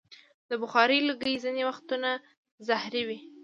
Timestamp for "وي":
3.07-3.19